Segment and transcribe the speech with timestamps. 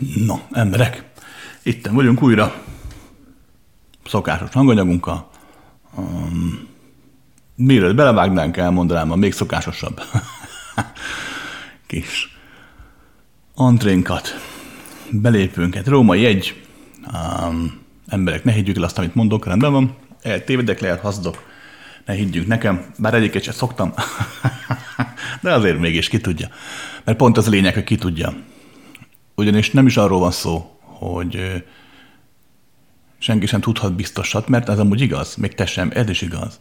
[0.00, 1.04] Na, emberek,
[1.62, 2.54] itten vagyunk újra.
[4.04, 5.30] Szokásos hanganyagunkkal.
[5.96, 6.68] Um,
[7.54, 10.00] mielőtt belevágnánk, elmondanám a még szokásosabb
[11.86, 12.36] kis
[13.54, 14.28] antrénkat,
[15.10, 15.86] belépőnket.
[15.86, 16.62] Római egy.
[17.12, 19.96] Um, emberek, ne higgyük el azt, amit mondok, rendben van.
[20.22, 21.42] Eltévedek, lehet hazdok.
[22.04, 23.94] Ne higgyünk nekem, bár egyiket sem szoktam.
[25.42, 26.48] De azért mégis ki tudja.
[27.04, 28.34] Mert pont az lényeg, hogy ki tudja.
[29.40, 31.64] Ugyanis nem is arról van szó, hogy
[33.18, 36.58] senki sem tudhat biztosat, mert ez amúgy igaz, még te sem, ez is igaz.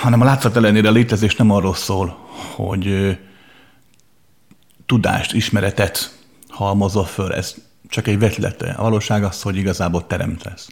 [0.00, 2.18] Hanem a látszat ellenére a létezés nem arról szól,
[2.54, 3.18] hogy
[4.86, 6.18] tudást, ismeretet
[6.48, 7.54] halmozol föl, ez
[7.88, 8.70] csak egy vetlete.
[8.70, 10.68] A valóság az, hogy igazából teremtesz.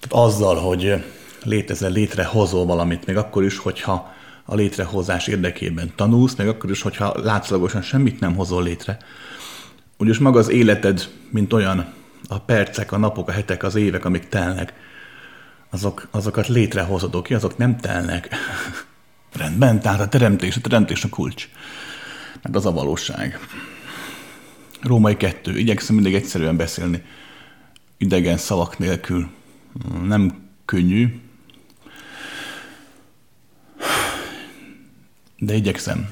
[0.00, 1.04] Tehát azzal, hogy
[1.44, 4.12] létezel, létrehozol valamit, még akkor is, hogyha
[4.50, 8.98] a létrehozás érdekében tanulsz, meg akkor is, hogyha látszalagosan semmit nem hozol létre.
[9.98, 11.92] Ugyanis maga az életed, mint olyan,
[12.28, 14.72] a percek, a napok, a hetek, az évek, amik telnek,
[15.70, 18.28] azok, azokat létrehozod ki, azok nem telnek.
[19.38, 21.48] Rendben, tehát a teremtés, a teremtés a kulcs.
[22.42, 23.38] Meg az a valóság.
[24.82, 25.58] Római kettő.
[25.58, 27.02] Igyekszem mindig egyszerűen beszélni,
[27.96, 29.28] idegen szavak nélkül.
[30.02, 31.20] Nem könnyű,
[35.38, 36.08] de igyekszem.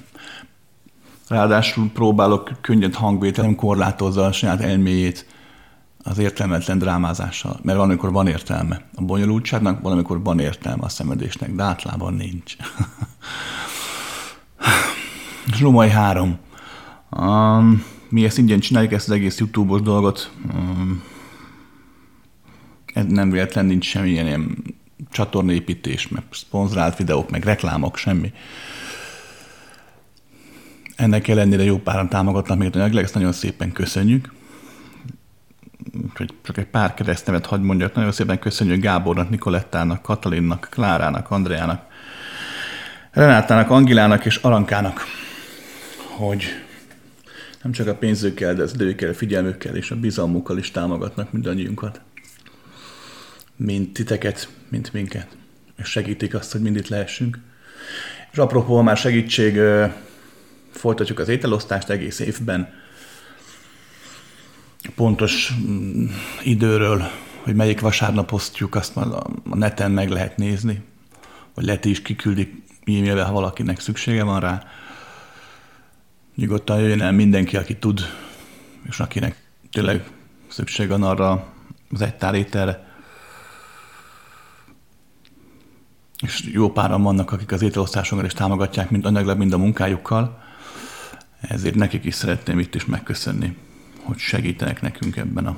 [1.29, 5.27] Ráadásul próbálok könnyed hangvételem korlátozza a saját elméjét
[6.03, 10.89] az értelmetlen drámázással, mert van, amikor van értelme a bonyolultságnak, van, amikor van értelme a
[10.89, 12.57] szenvedésnek, de általában nincs.
[15.57, 16.39] Zsumai három.
[17.11, 20.33] Um, mi ezt ingyen csináljuk, ezt az egész YouTube-os dolgot.
[20.55, 21.03] Um,
[23.09, 24.57] nem véletlen nincs semmilyen ilyen
[25.11, 28.33] csatornaépítés, meg szponzorált videók, meg reklámok, semmi.
[30.97, 34.33] Ennek ellenére jó páran támogatnak még anyagileg, ezt nagyon szépen köszönjük.
[36.15, 41.85] Hogy csak egy pár keresztnevet hagy mondjak, nagyon szépen köszönjük Gábornak, Nikolettának, Katalinnak, Klárának, Andreának,
[43.11, 45.01] Renátának, Angilának és Arankának,
[46.17, 46.45] hogy
[47.63, 52.01] nem csak a pénzükkel, de az időkkel, figyelmükkel és a bizalmukkal is támogatnak mindannyiunkat.
[53.57, 55.37] Mint titeket, mint minket.
[55.79, 57.39] És segítik azt, hogy mind itt lehessünk.
[58.33, 59.61] És apropó, már segítség
[60.87, 62.73] folytatjuk az ételosztást egész évben.
[64.95, 66.07] Pontos mm,
[66.43, 67.03] időről,
[67.43, 70.83] hogy melyik vasárnap osztjuk, azt már a neten meg lehet nézni,
[71.55, 74.63] vagy Leti is kiküldik e-mailbe, ha valakinek szüksége van rá.
[76.35, 78.01] Nyugodtan jöjjön el mindenki, aki tud,
[78.89, 79.37] és akinek
[79.71, 80.11] tényleg
[80.49, 81.47] szükség van arra
[81.91, 82.89] az egy ételre.
[86.23, 90.45] És jó páran vannak, akik az ételosztásunkat is támogatják, mind anyagilag, mind a munkájukkal.
[91.41, 93.57] Ezért nekik is szeretném itt is megköszönni,
[94.03, 95.57] hogy segítenek nekünk ebben a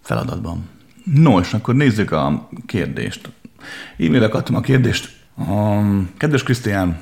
[0.00, 0.68] feladatban.
[1.04, 3.30] Nos, akkor nézzük a kérdést.
[3.98, 5.16] E-mailre adtam a kérdést.
[5.34, 7.00] Um, kedves Krisztián,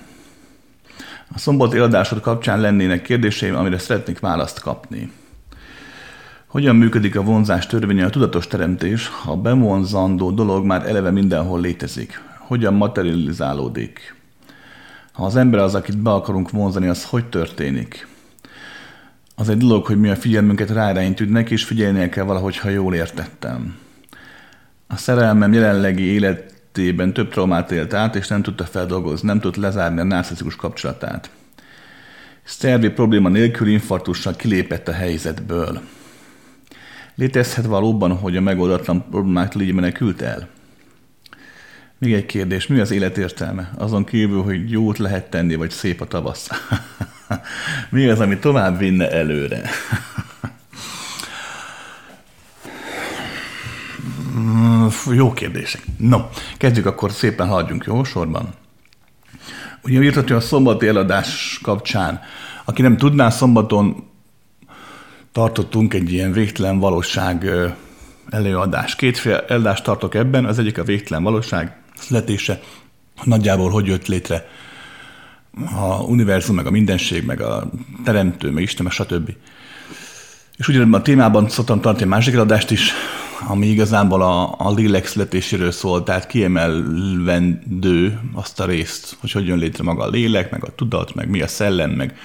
[1.34, 5.10] a szombati adásod kapcsán lennének kérdéseim, amire szeretnék választ kapni.
[6.46, 11.60] Hogyan működik a vonzás törvénye a tudatos teremtés, ha a bevonzandó dolog már eleve mindenhol
[11.60, 12.20] létezik?
[12.38, 14.14] Hogyan materializálódik?
[15.14, 18.06] Ha az ember az, akit be akarunk vonzani, az hogy történik?
[19.34, 22.94] Az egy dolog, hogy mi a figyelmünket ráirányítjuk neki, és figyelnie kell valahogy, ha jól
[22.94, 23.76] értettem.
[24.86, 30.00] A szerelmem jelenlegi életében több traumát élt át, és nem tudta feldolgozni, nem tudta lezárni
[30.00, 31.30] a narcisztikus kapcsolatát.
[32.42, 35.80] Szervi probléma nélkül infarktussal kilépett a helyzetből.
[37.14, 40.48] Létezhet valóban, hogy a megoldatlan problémát így menekült el?
[41.98, 43.70] Még egy kérdés, mi az élet értelme?
[43.78, 46.48] Azon kívül, hogy jót lehet tenni, vagy szép a tavasz.
[47.90, 49.62] mi az, ami tovább vinne előre?
[55.10, 55.82] jó kérdések.
[55.98, 56.18] No,
[56.56, 58.48] kezdjük akkor szépen haladjunk, jó sorban.
[59.82, 62.20] Ugye írtad, hogy a szombati eladás kapcsán,
[62.64, 64.04] aki nem tudná, szombaton
[65.32, 67.50] tartottunk egy ilyen végtelen valóság
[68.30, 68.96] előadás.
[68.96, 72.60] Kétféle eladást tartok ebben, az egyik a végtelen valóság, születése,
[73.24, 74.48] nagyjából hogy jött létre
[75.76, 77.70] a univerzum, meg a mindenség, meg a
[78.04, 79.30] teremtő, meg Isten, meg stb.
[80.56, 82.92] És ugyanebben a témában szoktam tartani másik adást is,
[83.46, 89.58] ami igazából a, a lélek születéséről szól, tehát kiemelvendő azt a részt, hogy hogy jön
[89.58, 92.18] létre maga a lélek, meg a tudat, meg mi a szellem, meg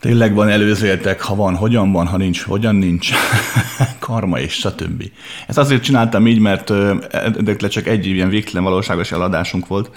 [0.00, 3.10] Tényleg van előzéltek, ha van, hogyan van, ha nincs, hogyan nincs,
[3.98, 5.04] karma és stb.
[5.46, 6.70] Ezt azért csináltam így, mert
[7.10, 9.90] edekle csak egy ilyen végtelen valóságos eladásunk volt,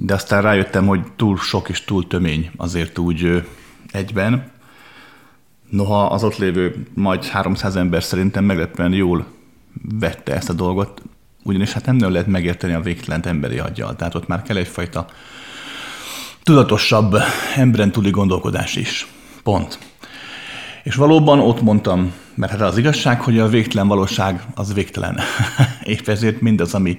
[0.00, 3.44] de aztán rájöttem, hogy túl sok és túl tömény azért úgy
[3.90, 4.50] egyben.
[5.70, 9.26] Noha az ott lévő majd 300 ember szerintem meglepően jól
[9.98, 11.02] vette ezt a dolgot,
[11.42, 13.96] ugyanis hát nem lehet megérteni a végtelent emberi aggyal.
[13.96, 15.06] Tehát ott már kell egyfajta
[16.42, 17.16] tudatosabb,
[17.56, 19.06] emberen túli gondolkodás is.
[19.42, 19.78] Pont.
[20.82, 25.18] És valóban ott mondtam, mert hát az igazság, hogy a végtelen valóság az végtelen.
[25.82, 26.98] Épp ezért mindaz, ami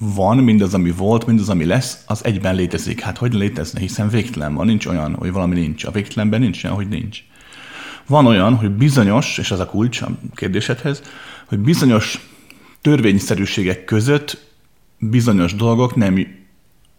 [0.00, 3.00] van, mindaz, ami volt, mindaz, ami lesz, az egyben létezik.
[3.00, 5.84] Hát hogy létezne, hiszen végtelen van, nincs olyan, hogy valami nincs.
[5.84, 7.18] A végtelenben nincs olyan, hogy nincs.
[8.06, 11.02] Van olyan, hogy bizonyos, és az a kulcs a kérdésedhez,
[11.46, 12.28] hogy bizonyos
[12.80, 14.46] törvényszerűségek között
[14.98, 16.37] bizonyos dolgok nem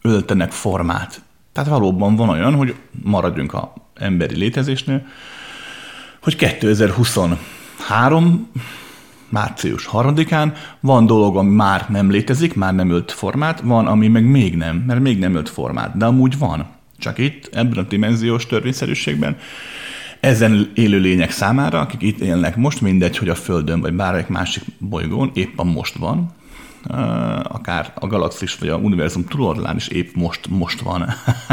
[0.10, 1.22] öltenek formát.
[1.52, 5.06] Tehát valóban van olyan, hogy maradjunk a emberi létezésnél,
[6.22, 8.52] hogy 2023
[9.30, 14.24] március 3-án van dolog, ami már nem létezik, már nem ölt formát, van, ami meg
[14.24, 16.68] még nem, mert még nem ölt formát, de amúgy van.
[16.98, 19.38] Csak itt, ebben a dimenziós törvényszerűségben,
[20.20, 24.64] ezen élő lények számára, akik itt élnek most, mindegy, hogy a Földön vagy bármelyik másik
[24.78, 26.34] bolygón, éppen most van,
[27.44, 31.06] akár a galaxis vagy a univerzum túloldalán is épp most, most van.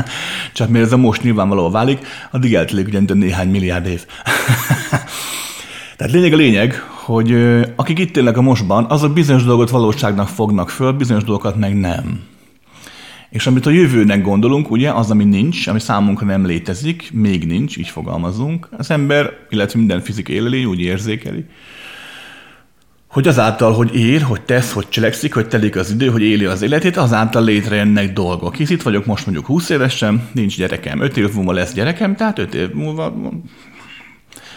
[0.54, 4.04] Csak miért ez a most nyilvánvalóan válik, addig eltelik ugyan néhány milliárd év.
[5.96, 6.74] Tehát lényeg a lényeg,
[7.06, 7.34] hogy
[7.76, 12.20] akik itt élnek a mostban, azok bizonyos dolgot valóságnak fognak föl, bizonyos dolgokat meg nem.
[13.30, 17.76] És amit a jövőnek gondolunk, ugye, az, ami nincs, ami számunkra nem létezik, még nincs,
[17.76, 21.44] így fogalmazunk, az ember, illetve minden fizikai élőlény úgy érzékeli,
[23.16, 26.62] hogy azáltal, hogy ér, hogy tesz, hogy cselekszik, hogy telik az idő, hogy éli az
[26.62, 28.54] életét, azáltal létrejönnek dolgok.
[28.54, 32.38] Hisz itt vagyok most mondjuk 20 évesen, nincs gyerekem, 5 év múlva lesz gyerekem, tehát
[32.38, 33.14] 5 év múlva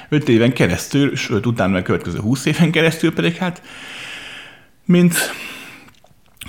[0.10, 3.62] 5 éven keresztül, sőt utána a következő 20 éven keresztül pedig hát,
[4.86, 5.16] mint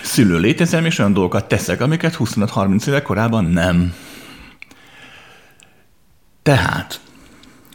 [0.03, 3.95] szülő létezem, és olyan dolgokat teszek, amiket 25-30 éve korábban nem.
[6.43, 7.01] Tehát,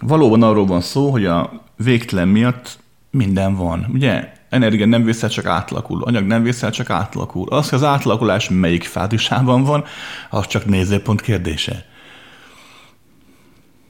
[0.02, 2.84] valóban arról van szó, hogy a végtelen miatt
[3.16, 3.88] minden van.
[3.94, 7.48] Ugye energia nem vészel, csak átlakul, anyag nem vészel, csak átlakul.
[7.50, 9.84] Az, hogy az átlakulás melyik fázisában van,
[10.30, 11.86] az csak nézőpont kérdése.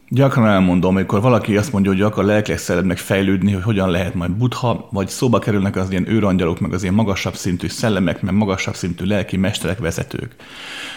[0.09, 4.31] Gyakran elmondom, amikor valaki azt mondja, hogy akar lelkileg szeretnek fejlődni, hogy hogyan lehet majd
[4.31, 8.75] butha, vagy szóba kerülnek az ilyen őrangyalok, meg az ilyen magasabb szintű szellemek, meg magasabb
[8.75, 10.35] szintű lelki mesterek, vezetők.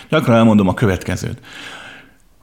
[0.08, 1.38] Gyakran elmondom a következőt.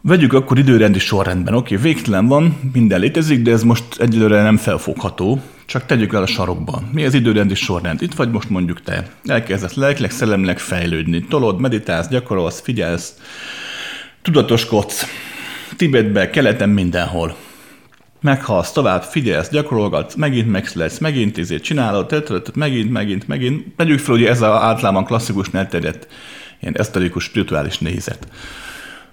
[0.02, 1.54] Vegyük akkor időrendi sorrendben.
[1.54, 5.42] Oké, okay, végtelen van, minden létezik, de ez most egyelőre nem felfogható.
[5.66, 6.90] Csak tegyük el a sarokban.
[6.94, 8.02] Mi az időrendi sorrend?
[8.02, 9.08] Itt vagy most mondjuk te.
[9.26, 11.26] Elkezdesz lelkileg, szellemleg fejlődni.
[11.30, 13.14] Tolod, meditálsz, gyakorolsz, figyelsz,
[14.22, 15.06] tudatoskodsz.
[15.76, 17.36] Tibetbe, keleten, mindenhol.
[18.22, 23.76] Meghalsz, tovább figyelsz, gyakorolgatsz, megint megszületsz, megint izét csinálod, tetet, megint, megint, megint.
[23.76, 26.08] Tegyük fel, hogy ez az általában klasszikus elterjedt
[26.60, 28.28] ilyen eszterikus, spirituális nézet.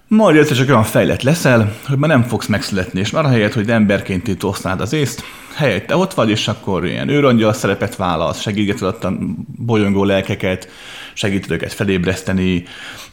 [0.08, 3.70] Majd egyszer csak olyan fejlett leszel, hogy már nem fogsz megszületni, és már helyet, hogy
[3.70, 5.22] emberként itt az észt,
[5.54, 9.12] helyette ott vagy, és akkor ilyen őrangyal szerepet válasz, segítheted a
[9.56, 10.68] bolyongó lelkeket,
[11.12, 12.64] segíted őket felébreszteni,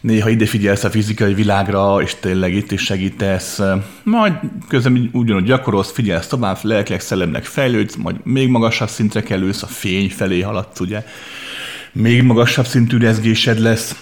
[0.02, 3.62] néha ide figyelsz a fizikai világra, és tényleg itt is segítesz,
[4.04, 4.34] majd
[4.68, 10.10] közben ugyanúgy gyakorolsz, figyelsz tovább, lelkileg, szellemnek fejlődsz, majd még magasabb szintre kerülsz, a fény
[10.10, 11.04] felé haladsz, ugye,
[11.92, 13.96] még magasabb szintű rezgésed lesz,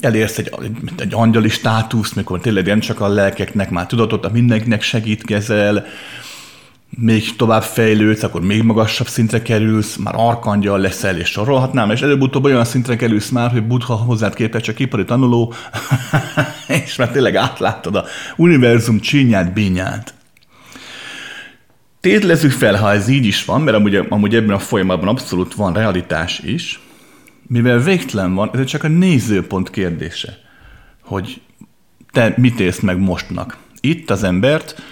[0.00, 0.50] elérsz egy,
[0.98, 5.86] egy angyali státuszt, mikor tényleg nem csak a lelkeknek már tudatot, a mindenkinek segítkezel,
[6.98, 12.44] még tovább fejlődsz, akkor még magasabb szintre kerülsz, már arkangyal leszel, és sorolhatnám, és előbb-utóbb
[12.44, 15.54] olyan szintre kerülsz már, hogy Buddha hozzád képest csak ipari tanuló,
[16.84, 18.04] és már tényleg átlátod a
[18.36, 20.14] univerzum csínyát, bínyát.
[22.00, 25.72] Tétlezzük fel, ha ez így is van, mert amúgy, amúgy ebben a folyamatban abszolút van
[25.72, 26.80] realitás is,
[27.46, 30.38] mivel végtelen van, ez csak a nézőpont kérdése,
[31.02, 31.40] hogy
[32.12, 33.56] te mit élsz meg mostnak.
[33.80, 34.82] Itt az embert,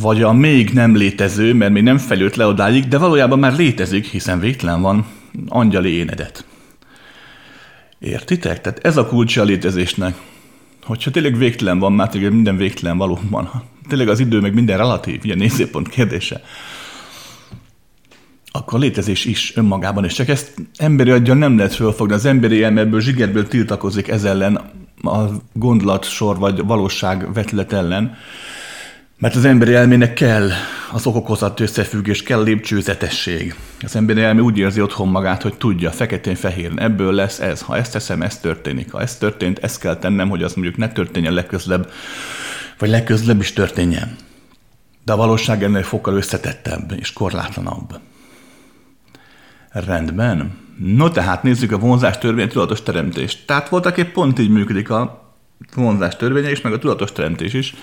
[0.00, 4.06] vagy a még nem létező, mert még nem fejlődött le odáig, de valójában már létezik,
[4.06, 5.06] hiszen végtelen van,
[5.48, 6.44] angyali énedet.
[7.98, 8.60] Értitek?
[8.60, 10.16] Tehát ez a kulcsa a létezésnek.
[10.82, 13.50] Hogyha tényleg végtelen van, már tényleg minden végtelen valóban.
[13.88, 16.42] Tényleg az idő meg minden relatív, ugye nézőpont kérdése
[18.58, 22.14] akkor a létezés is önmagában, és csak ezt emberi aggyal nem lehet fölfogni.
[22.14, 24.56] Az emberi elmeből zsigerből tiltakozik ez ellen,
[25.02, 28.16] a gondolatsor vagy valóság vetület ellen,
[29.18, 30.50] mert az emberi elmének kell
[30.92, 33.54] az okokozat összefüggés, kell lépcsőzetesség.
[33.82, 37.60] Az emberi elmé úgy érzi otthon magát, hogy tudja, feketén-fehéren, ebből lesz ez.
[37.60, 38.92] Ha ezt teszem, ez történik.
[38.92, 41.90] Ha ez történt, ezt kell tennem, hogy az mondjuk ne történjen legközlebb,
[42.78, 44.16] vagy legközlebb is történjen.
[45.04, 48.00] De a valóság ennél fokkal összetettebb és korlátlanabb.
[49.70, 50.56] Rendben.
[50.78, 53.46] No tehát nézzük a vonzás törvény, tudatos teremtést.
[53.46, 55.32] Tehát voltak épp pont így működik a
[55.74, 57.74] vonzás törvénye is, meg a tudatos teremtés is.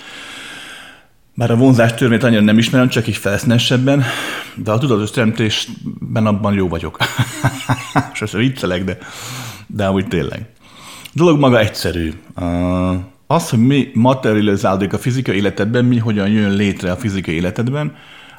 [1.37, 4.03] Bár a vonzás törvényt annyira nem ismerem, csak így felszínesebben,
[4.55, 6.97] de a tudatos teremtésben abban jó vagyok.
[8.13, 8.97] Sose viccelek, de,
[9.67, 10.45] de úgy tényleg.
[11.03, 12.13] A dolog maga egyszerű.
[13.27, 17.95] Az, hogy mi materializálódik a fizikai életedben, mi hogyan jön létre a fizikai életedben,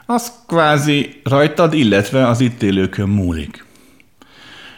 [0.07, 3.65] az kvázi rajtad, illetve az itt élőkön múlik.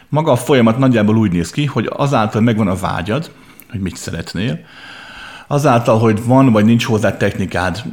[0.09, 3.31] Maga a folyamat nagyjából úgy néz ki, hogy azáltal megvan a vágyad,
[3.69, 4.59] hogy mit szeretnél,
[5.51, 7.83] azáltal, hogy van vagy nincs hozzá technikád,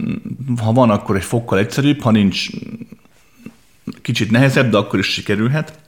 [0.62, 2.48] ha van, akkor egy fokkal egyszerűbb, ha nincs,
[4.02, 5.78] kicsit nehezebb, de akkor is sikerülhet.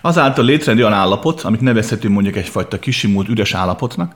[0.00, 4.14] Azáltal létrejön olyan állapot, amit nevezhetünk mondjuk egyfajta kisimult üres állapotnak,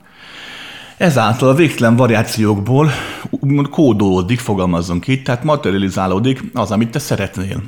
[0.97, 2.91] ezáltal a végtelen variációkból
[3.29, 7.63] úgymond kódolódik, fogalmazzunk így, tehát materializálódik az, amit te szeretnél.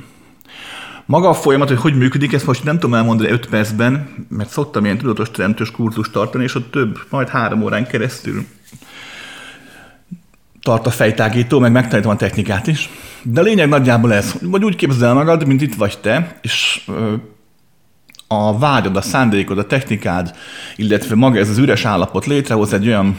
[1.06, 4.84] Maga a folyamat, hogy hogy működik, ezt most nem tudom elmondani 5 percben, mert szoktam
[4.84, 8.44] ilyen tudatos teremtős kurzust tartani, és ott több, majd három órán keresztül
[10.64, 12.88] tart a fejtágító, meg megtanítom a technikát is.
[13.22, 16.88] De a lényeg nagyjából ez, vagy úgy képzel magad, mint itt vagy te, és
[18.28, 20.34] a vágyad, a szándékod, a technikád,
[20.76, 23.16] illetve maga ez az üres állapot létrehoz egy olyan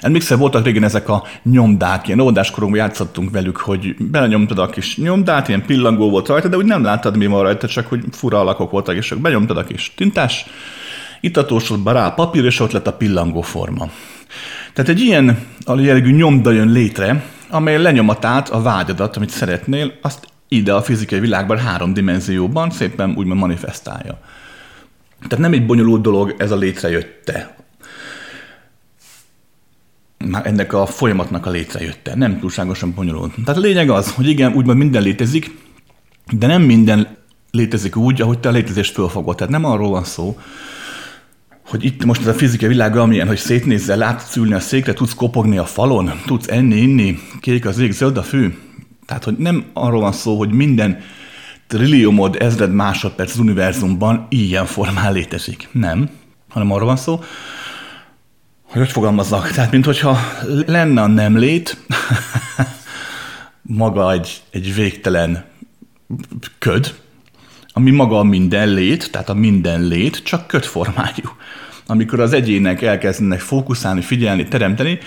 [0.00, 5.48] Emlékszel, voltak régen ezek a nyomdák, ilyen óvodáskoromban játszottunk velük, hogy belenyomtad a kis nyomdát,
[5.48, 8.70] ilyen pillangó volt rajta, de úgy nem láttad, mi van rajta, csak hogy fura alakok
[8.70, 10.46] voltak, és csak benyomtad a kis tintás,
[11.20, 13.88] itatósodba rá a papír, és ott lett a pillangó forma.
[14.72, 20.72] Tehát egy ilyen jellegű nyomda jön létre, amely lenyomatát, a vágyadat, amit szeretnél, azt ide
[20.72, 24.20] a fizikai világban három dimenzióban szépen úgymond manifestálja.
[25.18, 27.56] Tehát nem egy bonyolult dolog ez a létrejötte.
[30.24, 32.14] Már ennek a folyamatnak a létrejötte.
[32.14, 33.34] Nem túlságosan bonyolult.
[33.44, 35.56] Tehát a lényeg az, hogy igen, úgymond minden létezik,
[36.32, 37.16] de nem minden
[37.50, 39.36] létezik úgy, ahogy te a létezést fölfogod.
[39.36, 40.38] Tehát nem arról van szó,
[41.68, 45.14] hogy itt most ez a fizikai világ amilyen, hogy szétnézzel, látsz ülni a székre, tudsz
[45.14, 48.58] kopogni a falon, tudsz enni, inni, kék az ég, zöld a fű.
[49.06, 51.00] Tehát, hogy nem arról van szó, hogy minden
[51.66, 55.68] trilliómod, ezred másodperc az univerzumban ilyen formán létezik.
[55.72, 56.10] Nem,
[56.48, 57.16] hanem arról van szó,
[58.62, 60.18] hogy hogy fogalmazzak, tehát mintha
[60.66, 61.76] lenne a nem lét,
[63.62, 65.44] maga egy, egy végtelen
[66.58, 66.94] köd,
[67.78, 71.30] ami maga a minden lét, tehát a minden lét, csak kötformájú.
[71.86, 74.98] Amikor az egyének elkezdenek fókuszálni, figyelni, teremteni,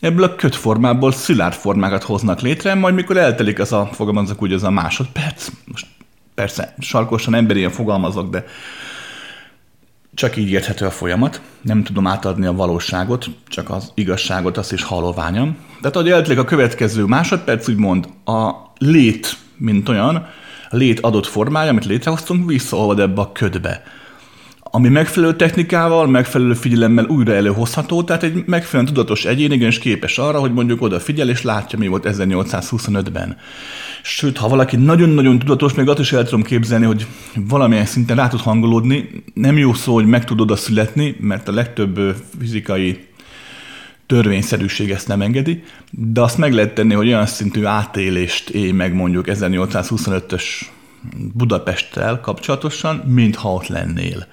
[0.00, 4.62] ebből a kötformából szilárd formákat hoznak létre, majd mikor eltelik az a, fogalmazok úgy, az
[4.62, 5.86] a másodperc, most
[6.34, 8.44] persze sarkosan emberien fogalmazok, de
[10.14, 11.40] csak így érthető a folyamat.
[11.62, 15.56] Nem tudom átadni a valóságot, csak az igazságot, azt is haloványom.
[15.80, 20.26] Tehát, ahogy eltelik a következő másodperc, úgymond a lét, mint olyan,
[20.76, 23.82] lét adott formája, amit létrehoztunk, visszaolvad ebbe a ködbe.
[24.60, 30.38] Ami megfelelő technikával, megfelelő figyelemmel újra előhozható, tehát egy megfelelően tudatos egyén igenis képes arra,
[30.40, 33.36] hogy mondjuk oda figyel és látja, mi volt 1825-ben.
[34.02, 38.28] Sőt, ha valaki nagyon-nagyon tudatos, még azt is el tudom képzelni, hogy valamilyen szinten rá
[38.28, 39.24] tud hangolódni.
[39.34, 42.98] Nem jó szó, hogy meg tud oda születni, mert a legtöbb fizikai
[44.06, 48.94] törvényszerűség ezt nem engedi, de azt meg lehet tenni, hogy olyan szintű átélést élj meg
[48.94, 50.42] mondjuk 1825-ös
[51.32, 54.26] Budapesttel kapcsolatosan, mintha ott lennél.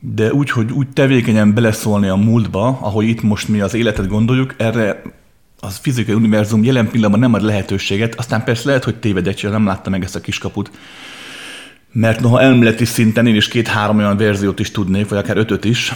[0.00, 4.54] De úgy, hogy úgy tevékenyen beleszólni a múltba, ahogy itt most mi az életet gondoljuk,
[4.56, 5.02] erre
[5.60, 9.90] az fizikai univerzum jelen pillanatban nem ad lehetőséget, aztán persze lehet, hogy tévedek, nem látta
[9.90, 10.70] meg ezt a kiskaput.
[11.92, 15.92] Mert noha elméleti szinten én is két-három olyan verziót is tudnék, vagy akár ötöt is,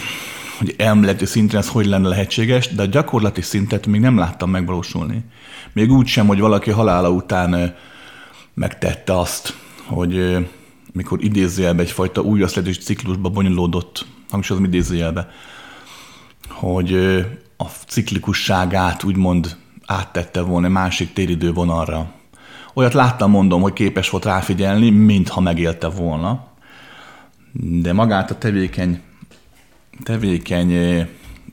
[0.63, 5.23] hogy elméleti szinten ez hogy lenne lehetséges, de a gyakorlati szintet még nem láttam megvalósulni.
[5.73, 7.75] Még úgy sem, hogy valaki halála után
[8.53, 9.55] megtette azt,
[9.85, 10.37] hogy
[10.93, 15.29] mikor idézőjelbe egyfajta újraszletés ciklusba bonyolódott, hangsúlyozom idézőjelbe,
[16.49, 16.93] hogy
[17.57, 22.11] a ciklikusságát úgymond áttette volna másik téridő vonalra.
[22.73, 26.47] Olyat láttam, mondom, hogy képes volt ráfigyelni, mintha megélte volna,
[27.53, 29.01] de magát a tevékeny
[30.03, 31.07] tevékeny,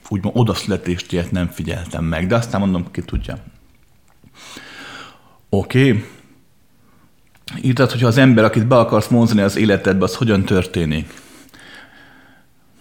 [0.09, 3.39] úgymond odaszületést ilyet nem figyeltem meg, de aztán mondom, ki tudja.
[5.49, 5.91] Oké.
[5.91, 6.05] Okay.
[7.63, 11.13] Írtad, hogyha az ember, akit be akarsz mondani az életedbe, az hogyan történik?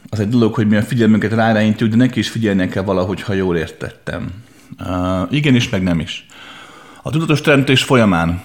[0.10, 3.34] Az egy dolog, hogy mi a figyelmünket ráráintjuk, de neki is figyelni kell valahogy, ha
[3.34, 4.44] jól értettem.
[4.80, 6.26] Uh, igenis, meg nem is.
[7.02, 8.42] A tudatos teremtés folyamán,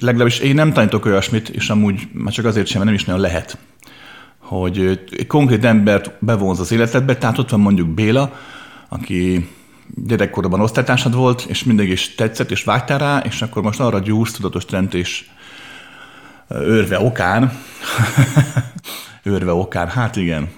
[0.00, 3.20] legalábbis én nem tanítok olyasmit, és amúgy már csak azért sem, mert nem is nagyon
[3.20, 3.58] lehet
[4.58, 8.32] hogy egy konkrét embert bevonz az életedbe, tehát ott van mondjuk Béla,
[8.88, 9.48] aki
[9.94, 14.32] gyerekkorban osztálytársad volt, és mindig is tetszett, és vágtál rá, és akkor most arra gyúrsz
[14.32, 15.30] tudatos teremtés
[16.48, 17.52] őrve okán,
[19.22, 20.48] őrve okán, hát igen,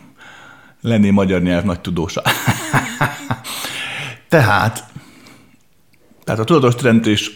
[0.81, 2.23] lenni magyar nyelv nagy tudósa.
[4.29, 4.85] tehát,
[6.25, 7.31] tehát a tudatos teremtés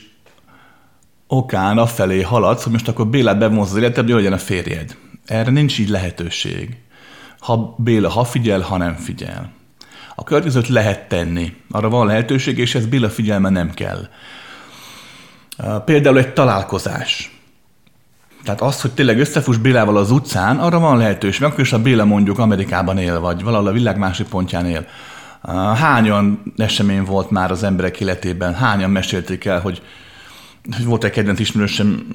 [1.27, 4.97] okán afelé haladsz, hogy most akkor Bélát bevonz az életedbe, hogy legyen a férjed.
[5.31, 6.77] Erre nincs így lehetőség.
[7.39, 9.53] Ha Béla ha figyel, ha nem figyel.
[10.15, 11.53] A következőt lehet tenni.
[11.71, 14.09] Arra van lehetőség, és ez Béla figyelme nem kell.
[15.85, 17.39] Például egy találkozás.
[18.45, 21.43] Tehát az, hogy tényleg összefuss Bélával az utcán, arra van lehetőség.
[21.43, 24.87] Akkor is a Béla mondjuk Amerikában él, vagy valahol a világ másik pontján él.
[25.77, 28.55] Hányan esemény volt már az emberek életében?
[28.55, 29.83] Hányan mesélték el, hogy,
[30.77, 32.07] hogy volt egy kedvenc ismerősem,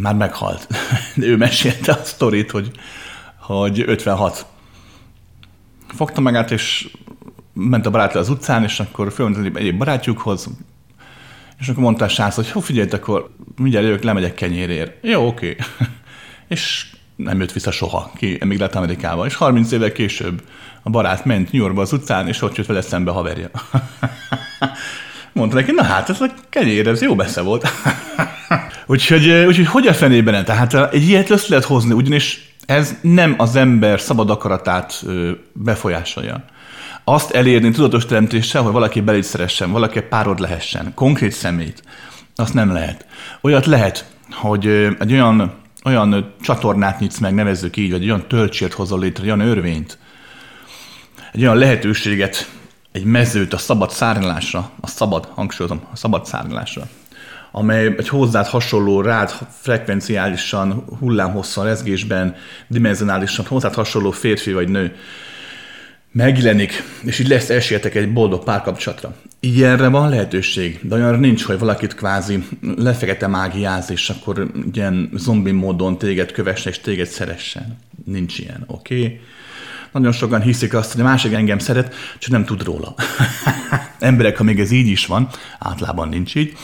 [0.00, 0.66] már meghalt.
[1.16, 2.70] Ő mesélte a sztorit, hogy,
[3.38, 4.46] hogy 56.
[5.88, 6.88] Fogta magát, és
[7.52, 10.48] ment a barátja az utcán, és akkor fölment egy barátjukhoz,
[11.58, 15.04] és akkor mondta a srác, hogy hó, figyelj, akkor mindjárt jövök, lemegyek kenyérért.
[15.04, 15.50] Jó, oké.
[15.50, 15.66] Okay.
[16.54, 16.86] és
[17.16, 19.26] nem jött vissza soha ki, emigrált Amerikába.
[19.26, 20.42] És 30 évvel később
[20.82, 23.50] a barát ment New Yorkba az utcán, és ott jött vele szembe haverja.
[25.32, 27.68] Mondta neki, na hát ez a kenyér, ez jó besze volt.
[28.86, 30.44] Úgyhogy, úgyhogy hogy a fenében?
[30.44, 35.04] Tehát egy ilyet össze lehet hozni, ugyanis ez nem az ember szabad akaratát
[35.52, 36.44] befolyásolja
[37.04, 41.82] azt elérni tudatos teremtéssel, hogy valaki beléd szeressen, valaki párod lehessen, konkrét szemét,
[42.34, 43.06] azt nem lehet.
[43.40, 44.66] Olyat lehet, hogy
[44.98, 49.28] egy olyan, olyan csatornát nyitsz meg, nevezzük így, vagy egy olyan töltsért hozol létre, egy
[49.28, 49.98] olyan örvényt,
[51.32, 52.50] egy olyan lehetőséget,
[52.92, 56.88] egy mezőt a szabad szárnyalásra, a szabad, hangsúlyozom, a szabad szárnyalásra,
[57.56, 59.30] amely egy hozzád hasonló, rád
[59.60, 62.34] frekvenciálisan, hullámhosszan, rezgésben,
[62.66, 64.96] dimenzionálisan hozzád hasonló férfi vagy nő
[66.12, 69.16] megjelenik, és így lesz esélyetek egy boldog párkapcsolatra.
[69.40, 72.44] Ilyenre van lehetőség, de olyan nincs, hogy valakit kvázi
[72.76, 77.78] lefekete mágiáz, és akkor ilyen zombi módon téged kövessen, és téged szeressen.
[78.04, 79.02] Nincs ilyen, oké?
[79.02, 79.20] Okay?
[79.92, 82.94] Nagyon sokan hiszik azt, hogy a másik engem szeret, csak nem tud róla.
[83.98, 85.28] Emberek, ha még ez így is van,
[85.58, 86.56] általában nincs így,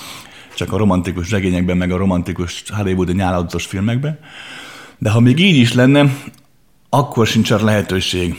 [0.55, 4.19] csak a romantikus regényekben, meg a romantikus Hollywoodi nyáladzos filmekben,
[4.99, 6.15] de ha még így is lenne,
[6.89, 8.37] akkor sincs arra lehetőség,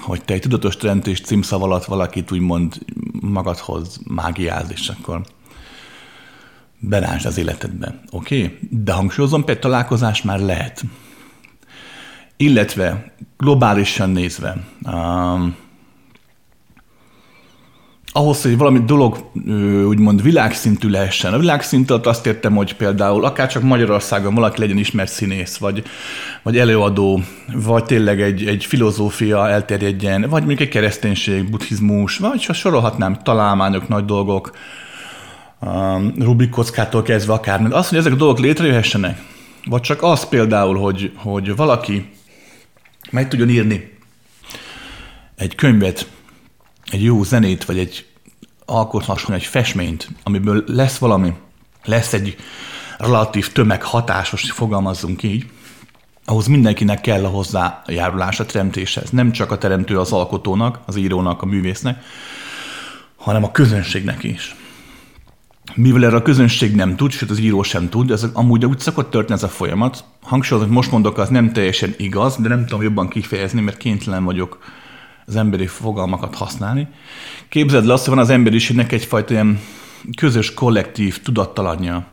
[0.00, 2.78] hogy te egy tudatos teremtés címszav alatt valakit úgymond
[3.20, 5.22] magadhoz mágiáz, és akkor
[6.78, 8.00] belásd az életedbe.
[8.10, 8.42] Oké?
[8.42, 8.58] Okay?
[8.70, 10.84] De hangsúlyozom, például találkozás már lehet.
[12.36, 15.56] Illetve globálisan nézve, um,
[18.12, 19.30] ahhoz, hogy valami dolog
[19.86, 21.32] úgymond világszintű lehessen.
[21.32, 25.82] A világszint alatt azt értem, hogy például akár csak Magyarországon valaki legyen ismert színész, vagy,
[26.42, 27.22] vagy előadó,
[27.54, 34.04] vagy tényleg egy, egy filozófia elterjedjen, vagy mondjuk egy kereszténység, buddhizmus, vagy sorolhatnám találmányok, nagy
[34.04, 34.50] dolgok,
[35.60, 37.60] um, Rubik kockától kezdve akár.
[37.70, 39.22] Az, hogy ezek a dolgok létrejöhessenek,
[39.64, 42.10] vagy csak az például, hogy, hogy valaki
[43.10, 43.98] meg tudjon írni
[45.36, 46.06] egy könyvet,
[46.90, 48.06] egy jó zenét, vagy egy
[48.66, 51.32] alkothasson egy festményt, amiből lesz valami,
[51.84, 52.36] lesz egy
[52.98, 55.46] relatív tömeg hatásos, fogalmazzunk így,
[56.24, 59.10] ahhoz mindenkinek kell a hozzájárulás a teremtéshez.
[59.10, 62.04] Nem csak a teremtő az alkotónak, az írónak, a művésznek,
[63.16, 64.54] hanem a közönségnek is.
[65.74, 69.10] Mivel erre a közönség nem tud, sőt az író sem tud, ez amúgy úgy szokott
[69.10, 70.04] történni ez a folyamat.
[70.22, 74.24] Hangsúlyozom, hogy most mondok, az nem teljesen igaz, de nem tudom jobban kifejezni, mert kénytelen
[74.24, 74.58] vagyok
[75.32, 76.88] az emberi fogalmakat használni.
[77.48, 79.60] Képzeld le azt, hogy van az emberiségnek egyfajta ilyen
[80.16, 82.06] közös kollektív tudattalanja.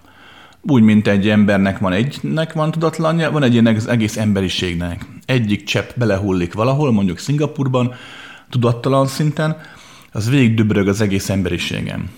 [0.62, 5.06] Úgy, mint egy embernek van egynek van tudatlanja, van egy az egész emberiségnek.
[5.26, 7.94] Egyik csepp belehullik valahol, mondjuk Szingapurban,
[8.50, 9.58] tudattalan szinten,
[10.12, 12.10] az végig döbrög az egész emberiségem.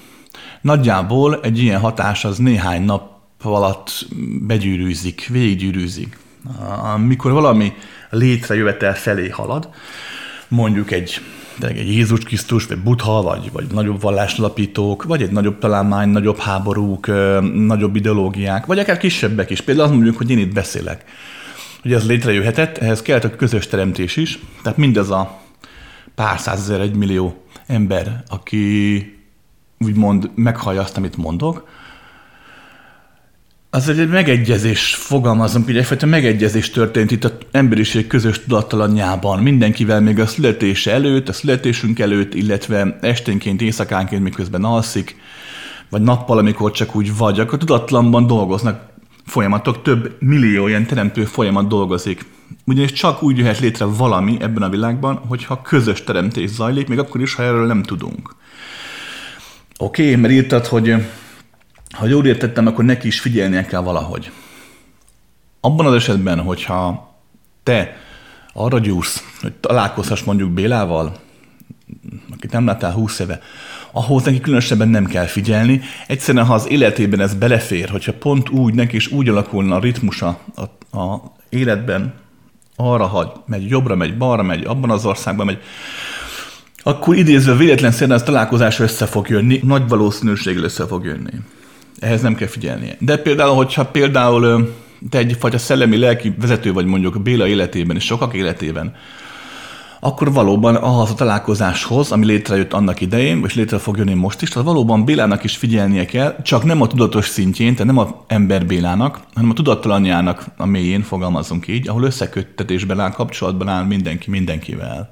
[0.62, 3.12] Nagyjából egy ilyen hatás az néhány nap
[3.42, 4.08] alatt
[4.42, 6.18] begyűrűzik, végiggyűrűzik.
[6.94, 7.74] Amikor valami
[8.10, 9.70] létrejövetel felé halad,
[10.52, 11.22] mondjuk egy,
[11.60, 17.08] egy Jézus Krisztus, vagy Buddha, vagy, vagy nagyobb vallásalapítók, vagy egy nagyobb találmány, nagyobb háborúk,
[17.54, 19.62] nagyobb ideológiák, vagy akár kisebbek is.
[19.62, 21.04] Például azt mondjuk, hogy én itt beszélek.
[21.82, 25.42] Hogy ez létrejöhetett, ehhez kellett a közös teremtés is, tehát mindez a
[26.16, 28.98] pár százezer, egy millió ember, aki
[29.80, 31.68] úgymond meghallja azt, amit mondok,
[33.74, 39.40] az egy megegyezés, fogalmazom, hogy egyfajta megegyezés történt itt az emberiség közös tudattalanjában.
[39.40, 45.16] Mindenkivel még a születése előtt, a születésünk előtt, illetve esténként, éjszakánként, miközben alszik,
[45.90, 48.90] vagy nappal, amikor csak úgy vagy, akkor tudatlanban dolgoznak
[49.26, 52.26] folyamatok, több millió ilyen teremtő folyamat dolgozik.
[52.66, 57.22] Ugyanis csak úgy jöhet létre valami ebben a világban, hogyha közös teremtés zajlik, még akkor
[57.22, 58.36] is, ha erről nem tudunk.
[59.78, 60.96] Oké, okay, mert írtad, hogy
[61.92, 64.32] ha jól értettem, akkor neki is figyelnie kell valahogy.
[65.60, 67.14] Abban az esetben, hogyha
[67.64, 67.98] te
[68.54, 71.16] arra gyúrsz, hogy találkozhass mondjuk Bélával,
[72.34, 73.42] akit nem láttál 20 éve,
[73.92, 75.82] ahhoz neki különösebben nem kell figyelni.
[76.08, 80.40] Egyszerűen, ha az életében ez belefér, hogyha pont úgy neki is úgy alakulna a ritmusa
[80.56, 82.14] a, a életben,
[82.76, 85.62] arra hagy, megy jobbra, megy balra, megy abban az országban, megy,
[86.84, 91.32] akkor idézve véletlen szerint ez találkozás össze fog jönni, nagy valószínűséggel össze fog jönni.
[92.02, 92.96] Ehhez nem kell figyelnie.
[93.00, 94.74] De például, hogyha például
[95.10, 98.96] te egyfajta szellemi lelki vezető vagy mondjuk Béla életében és sokak életében,
[100.04, 104.50] akkor valóban ahhoz a találkozáshoz, ami létrejött annak idején, és létre fog jönni most is,
[104.50, 108.66] tehát valóban Bélának is figyelnie kell, csak nem a tudatos szintjén, tehát nem a ember
[108.66, 115.12] Bélának, hanem a tudattalanjának a mélyén, fogalmazunk így, ahol összeköttetésben áll, kapcsolatban áll mindenki mindenkivel.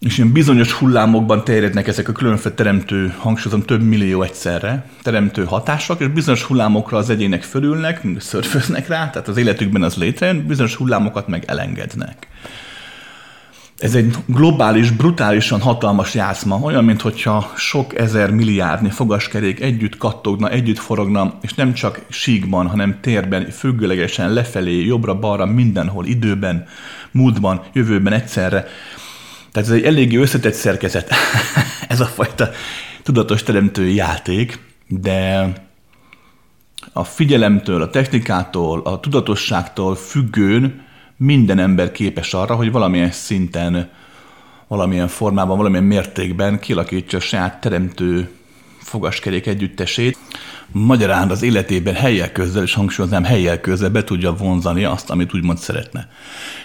[0.00, 6.00] És ilyen bizonyos hullámokban terjednek ezek a különféle teremtő, hangsúlyozom, több millió egyszerre teremtő hatások,
[6.00, 11.28] és bizonyos hullámokra az egyének fölülnek, szörföznek rá, tehát az életükben az létrejön, bizonyos hullámokat
[11.28, 12.26] meg elengednek
[13.78, 20.78] ez egy globális, brutálisan hatalmas játszma, olyan, mintha sok ezer milliárdnyi fogaskerék együtt kattogna, együtt
[20.78, 26.66] forogna, és nem csak síkban, hanem térben, függőlegesen, lefelé, jobbra-balra, mindenhol, időben,
[27.10, 28.66] múltban, jövőben egyszerre.
[29.58, 31.12] Tehát ez egy eléggé összetett szerkezet,
[31.88, 32.50] ez a fajta
[33.02, 35.52] tudatos teremtő játék, de
[36.92, 43.90] a figyelemtől, a technikától, a tudatosságtól függőn minden ember képes arra, hogy valamilyen szinten,
[44.68, 48.30] valamilyen formában, valamilyen mértékben kilakítsa a saját teremtő
[48.78, 50.18] fogaskerék együttesét.
[50.72, 55.58] Magyarán az életében helyek közzel, és hangsúlyoznám helyek közzel be tudja vonzani azt, amit úgymond
[55.58, 56.08] szeretne.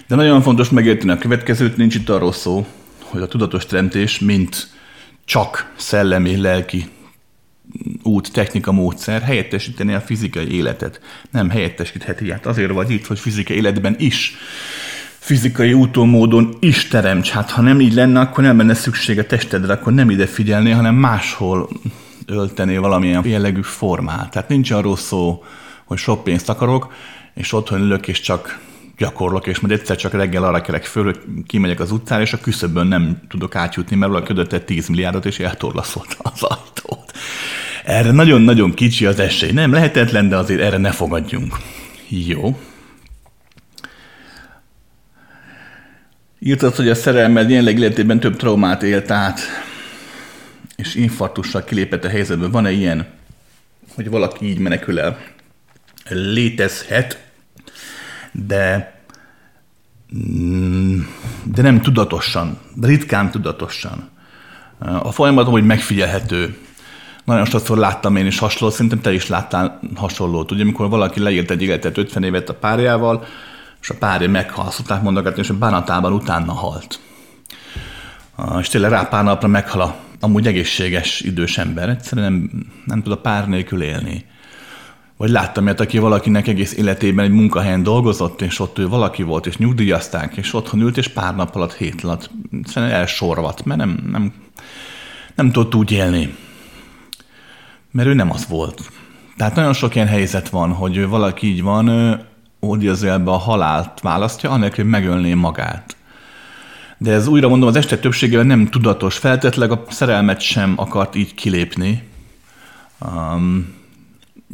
[0.08, 2.66] De nagyon fontos megérteni a következőt, nincs itt arról szó,
[3.14, 4.68] hogy a tudatos teremtés, mint
[5.26, 6.86] csak szellemi, lelki
[8.04, 11.02] út, technika, módszer helyettesíteni a fizikai életet.
[11.32, 12.32] Nem helyettesítheti.
[12.32, 14.36] Hát azért vagy itt, hogy fizikai életben is
[15.18, 17.30] fizikai úton, módon is teremts.
[17.30, 20.72] Hát ha nem így lenne, akkor nem lenne szükség a testedre, akkor nem ide figyelni,
[20.72, 21.70] hanem máshol
[22.26, 24.32] öltené valamilyen jellegű formát.
[24.32, 25.44] Tehát nincs arról szó,
[25.86, 26.94] hogy sok pénzt akarok,
[27.34, 28.60] és otthon ülök, és csak
[29.04, 32.40] gyakorlok, és majd egyszer csak reggel arra kelek föl, hogy kimegyek az utcára, és a
[32.40, 37.12] küszöbön nem tudok átjutni, mert valaki ködötte 10 milliárdot, és eltorlaszolta az ajtót.
[37.84, 39.52] Erre nagyon-nagyon kicsi az esély.
[39.52, 41.58] Nem lehetetlen, de azért erre ne fogadjunk.
[42.08, 42.60] Jó.
[46.40, 49.40] Írtad, hogy a szerelmed jelenleg életében több traumát élt át,
[50.76, 52.52] és infarktussal kilépett a helyzetből.
[52.52, 53.08] Van-e ilyen,
[53.96, 55.20] hogy valaki így menekül el?
[56.10, 57.32] Létezhet,
[58.32, 58.93] de,
[61.44, 64.10] de nem tudatosan, ritkán tudatosan.
[64.80, 66.58] A folyamat hogy megfigyelhető.
[67.24, 70.52] Nagyon sokszor láttam én is hasonlót, szerintem te is láttál hasonlót.
[70.52, 73.26] Ugye, amikor valaki leírt egy életet 50 évet a párjával,
[73.82, 77.00] és a párja meghal, szokták mondogatni, és a bánatában utána halt.
[78.60, 81.90] És tényleg rá pár napra meghal a amúgy egészséges idős ember.
[81.90, 84.26] Egyszerűen nem, nem tud a pár nélkül élni.
[85.18, 89.46] Vagy láttam ilyet, aki valakinek egész életében egy munkahelyen dolgozott, és ott ő valaki volt,
[89.46, 92.30] és nyugdíjazták, és otthon ült, és pár nap alatt, hét alatt
[92.66, 94.34] szerintem elsorvat, mert nem, nem,
[95.36, 96.36] nem tudott úgy élni.
[97.92, 98.92] Mert ő nem az volt.
[99.38, 102.20] Tehát nagyon sok ilyen helyzet van, hogy valaki így van,
[102.62, 105.96] ódiazélbe a halált választja, anélkül, hogy megölné magát.
[106.98, 109.18] De ez újra mondom, az este többségében nem tudatos.
[109.18, 112.04] Feltetleg a szerelmet sem akart így kilépni.
[113.00, 113.74] Um,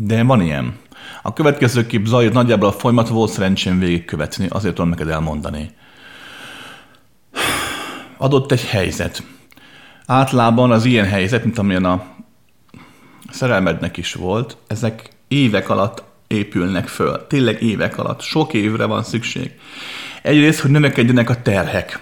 [0.01, 0.77] de van ilyen.
[1.21, 5.69] A következő kép zajlott nagyjából a folyamat volt szerencsém végigkövetni, azért tudom neked elmondani.
[8.17, 9.23] Adott egy helyzet.
[10.05, 12.03] Általában az ilyen helyzet, mint amilyen a
[13.31, 17.27] szerelmednek is volt, ezek évek alatt épülnek föl.
[17.27, 18.21] Tényleg évek alatt.
[18.21, 19.51] Sok évre van szükség.
[20.21, 21.99] Egyrészt, hogy növekedjenek a terhek.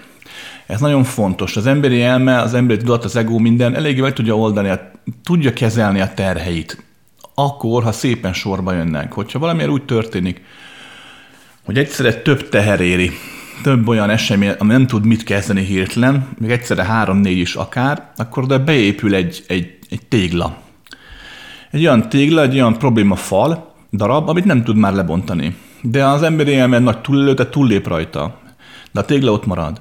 [0.66, 1.56] Ez nagyon fontos.
[1.56, 4.70] Az emberi elme, az emberi tudat, az ego minden eléggé meg tudja oldani,
[5.22, 6.86] tudja kezelni a terheit
[7.38, 9.12] akkor, ha szépen sorba jönnek.
[9.12, 10.42] Hogyha valamiért úgy történik,
[11.64, 13.10] hogy egyszerre több teher éri,
[13.62, 18.42] több olyan esemény, ami nem tud mit kezdeni hirtelen, még egyszerre három-négy is akár, akkor
[18.42, 20.56] oda beépül egy, egy, egy tégla.
[21.70, 25.56] Egy olyan tégla, egy olyan probléma fal, darab, amit nem tud már lebontani.
[25.82, 28.40] De az emberi elme nagy túlélő, túllép rajta.
[28.92, 29.80] De a tégla ott marad.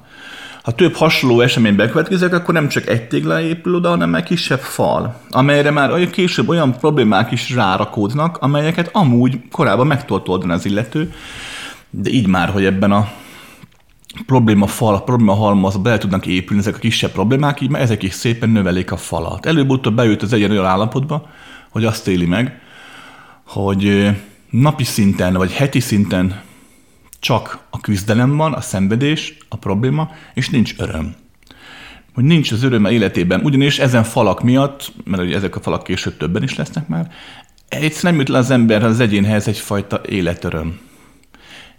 [0.67, 4.59] Ha több hasonló esemény bekövetkezik, akkor nem csak egy tégla épül oda, hanem egy kisebb
[4.59, 10.65] fal, amelyre már olyan később olyan problémák is rárakódnak, amelyeket amúgy korábban meg tudott az
[10.65, 11.13] illető,
[11.89, 13.09] de így már, hogy ebben a
[14.25, 18.03] probléma fal, a probléma halmazba bele tudnak épülni ezek a kisebb problémák, így már ezek
[18.03, 19.45] is szépen növelik a falat.
[19.45, 21.29] Előbb-utóbb beült az egyen olyan állapotba,
[21.69, 22.59] hogy azt éli meg,
[23.45, 24.09] hogy
[24.49, 26.41] napi szinten vagy heti szinten
[27.19, 31.15] csak a küzdelem van, a szenvedés, a probléma, és nincs öröm.
[32.13, 35.83] Hogy nincs az öröm a életében, ugyanis ezen falak miatt, mert ugye ezek a falak
[35.83, 37.11] később többen is lesznek már,
[37.69, 40.79] egyszerűen nem jut le az ember az egyénhez egyfajta életöröm.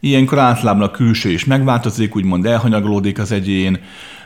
[0.00, 3.80] Ilyenkor általában a külső is megváltozik, úgymond elhanyagolódik az egyén,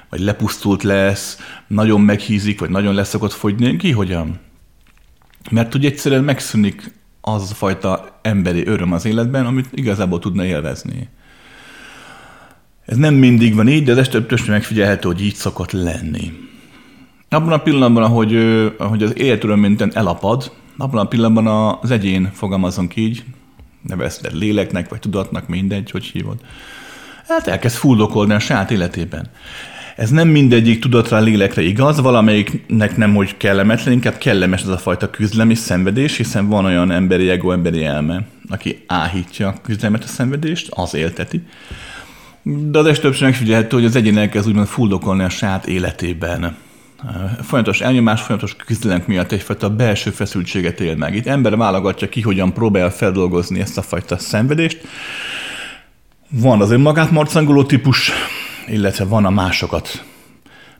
[0.08, 3.76] vagy lepusztult lesz, nagyon meghízik, vagy nagyon leszokott fogyni.
[3.76, 4.40] Ki hogyan?
[5.50, 6.92] Mert ugye egyszerűen megszűnik
[7.24, 11.08] az a fajta emberi öröm az életben, amit igazából tudna élvezni.
[12.86, 16.32] Ez nem mindig van így, de ez több megfigyelhető, hogy így szokott lenni.
[17.28, 18.34] Abban a pillanatban, ahogy,
[18.78, 23.24] ahogy az életöröm minden elapad, abban a pillanatban az egyén, fogalmazunk így,
[23.82, 26.36] nevezted léleknek, vagy tudatnak, mindegy, hogy hívod,
[27.28, 29.30] hát elkezd fuldokolni a saját életében.
[29.96, 35.10] Ez nem mindegyik tudatra, lélekre igaz, valamelyiknek nem, hogy kellemetlen, inkább kellemes ez a fajta
[35.10, 40.06] küzdelem és szenvedés, hiszen van olyan emberi ego, emberi elme, aki áhítja a küzdelmet, a
[40.06, 41.42] szenvedést, az élteti.
[42.42, 46.56] De az többször megfigyelhető, hogy az egyén elkezd úgymond fuldokolni a saját életében.
[47.42, 51.14] Folyamatos elnyomás, folyamatos küzdelem miatt egyfajta belső feszültséget él meg.
[51.14, 54.80] Itt ember válogatja ki, hogyan próbál feldolgozni ezt a fajta szenvedést.
[56.28, 58.12] Van az önmagát marcangoló típus,
[58.66, 60.04] illetve van a másokat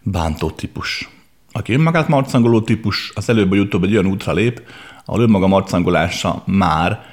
[0.03, 1.09] bántó típus.
[1.53, 4.63] Aki önmagát marcangoló típus, az előbb vagy utóbb egy olyan útra lép,
[5.05, 7.05] ahol önmaga marcangolása már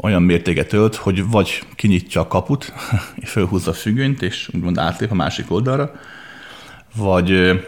[0.00, 2.72] olyan mértéket ölt, hogy vagy kinyitja a kaput,
[3.24, 5.92] fölhúzza a függönyt, és úgymond átlép a másik oldalra,
[6.94, 7.60] vagy,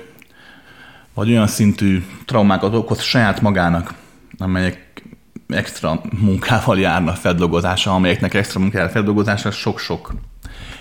[1.14, 3.94] vagy olyan szintű traumákat okoz saját magának,
[4.38, 5.02] amelyek
[5.48, 10.12] extra munkával járnak feldolgozása, amelyeknek extra munkával feldolgozása sok-sok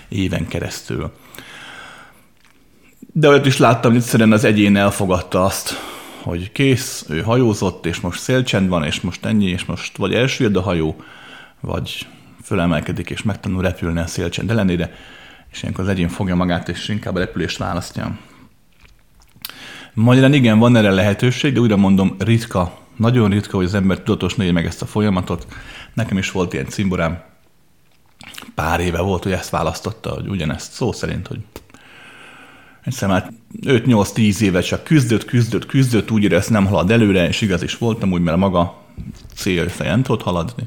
[0.09, 1.11] éven keresztül.
[3.13, 5.73] De olyat is láttam, hogy egyszerűen az egyén elfogadta azt,
[6.21, 10.55] hogy kész, ő hajózott, és most szélcsend van, és most ennyi, és most vagy elsüllyed
[10.55, 10.95] a hajó,
[11.59, 12.07] vagy
[12.43, 14.93] fölemelkedik, és megtanul repülni a szélcsend ellenére,
[15.51, 18.17] és ilyenkor az egyén fogja magát, és inkább a repülést választja.
[19.93, 24.35] Magyarán igen, van erre lehetőség, de újra mondom, ritka, nagyon ritka, hogy az ember tudatos
[24.35, 25.47] meg ezt a folyamatot.
[25.93, 27.23] Nekem is volt ilyen cimborám,
[28.55, 31.39] pár éve volt, hogy ezt választotta, hogy ugyanezt szó szerint, hogy
[32.83, 37.63] Egyszer már 5-8-10 éve csak küzdött, küzdött, küzdött, úgy érez nem halad előre, és igaz
[37.63, 38.81] is voltam úgy, mert maga
[39.35, 40.63] cél nem tudott haladni.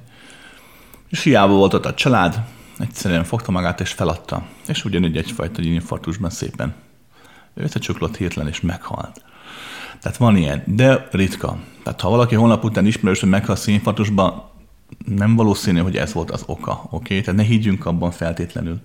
[1.08, 2.44] És hiába volt ott a család,
[2.78, 4.46] egyszerűen fogta magát és feladta.
[4.66, 6.74] És ugyanígy egyfajta egy infarktusban szépen
[7.54, 9.22] összecsuklott hirtelen és meghalt.
[10.00, 11.58] Tehát van ilyen, de ritka.
[11.82, 14.42] Tehát ha valaki holnap után ismerősen meghal színinfarktusban,
[15.06, 16.90] nem valószínű, hogy ez volt az oka, oké?
[16.90, 17.20] Okay?
[17.20, 18.80] Tehát ne higgyünk abban feltétlenül,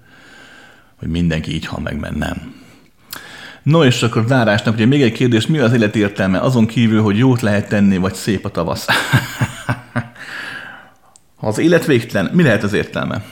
[0.95, 2.55] hogy mindenki így hal meg, mert nem.
[3.69, 6.39] No és akkor zárásnak, ugye még egy kérdés, mi az élet értelme?
[6.39, 8.86] Azon kívül, hogy jót lehet tenni, vagy szép a tavasz.
[11.39, 13.23] ha az élet végtelen, mi lehet az értelme?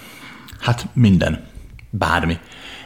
[0.60, 1.43] Hát minden.
[1.89, 2.38] Bármi.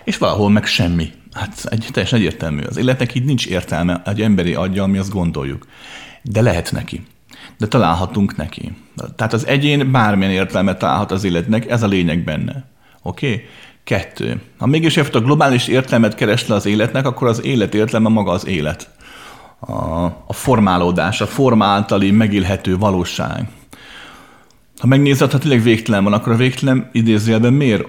[0.03, 1.11] És valahol meg semmi.
[1.33, 2.61] Hát egy teljesen egyértelmű.
[2.61, 5.67] Az életnek így nincs értelme egy emberi adja, ami azt gondoljuk.
[6.21, 7.05] De lehet neki.
[7.57, 8.71] De találhatunk neki.
[9.15, 12.65] Tehát az egyén bármilyen értelmet találhat az életnek, ez a lényeg benne.
[13.01, 13.27] Oké?
[13.27, 13.45] Okay?
[13.91, 14.41] Kettő.
[14.57, 18.47] Ha mégis a globális értelmet keres le az életnek, akkor az élet értelme maga az
[18.47, 18.89] élet.
[19.59, 19.73] A,
[20.05, 23.49] a formálódás, a forma általi megélhető valóság.
[24.79, 27.87] Ha megnézed, ha tényleg végtelen van, akkor a végtelen idézőjelben miért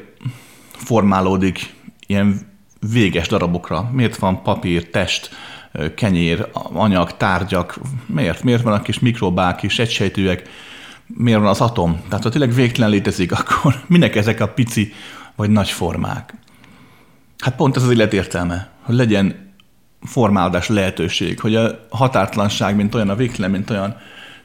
[0.70, 1.74] formálódik
[2.06, 2.40] ilyen
[2.92, 3.90] véges darabokra?
[3.92, 5.30] Miért van papír, test,
[5.94, 7.78] kenyér, anyag, tárgyak?
[8.06, 8.42] Miért?
[8.42, 10.48] Miért a kis mikrobák, kis egysejtőek?
[11.06, 12.00] Miért van az atom?
[12.08, 14.92] Tehát ha tényleg végtelen létezik, akkor minek ezek a pici
[15.36, 16.34] vagy nagy formák.
[17.38, 19.54] Hát pont ez az élet értelme, hogy legyen
[20.02, 23.96] formálódás lehetőség, hogy a határtlanság, mint olyan, a végtelen, mint olyan,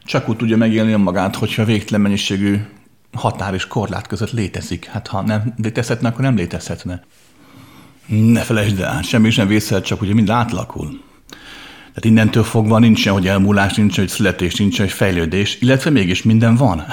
[0.06, 2.58] csak úgy tudja megélni önmagát, hogyha végtelen mennyiségű
[3.14, 4.86] határ és korlát között létezik.
[4.86, 7.04] Hát ha nem létezhetne, akkor nem létezhetne.
[8.06, 11.06] Ne felejtsd el, semmi sem vészhet, csak ugye mind átlakul.
[11.98, 16.56] Tehát innentől fogva nincsen, hogy elmúlás, nincsen, hogy születés, nincsen, hogy fejlődés, illetve mégis minden
[16.56, 16.86] van.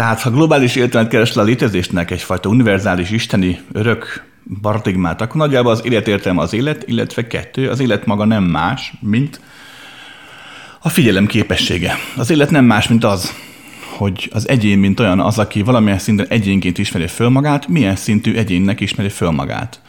[0.00, 4.24] Tehát ha globális értelmet keres a létezésnek egyfajta univerzális isteni örök
[4.62, 8.92] paradigmát, akkor nagyjából az élet értelme az élet, illetve kettő, az élet maga nem más,
[9.00, 9.40] mint
[10.80, 11.94] a figyelem képessége.
[12.16, 13.34] Az élet nem más, mint az,
[13.96, 18.34] hogy az egyén, mint olyan az, aki valamilyen szinten egyénként ismeri föl magát, milyen szintű
[18.34, 19.80] egyénnek ismeri föl magát.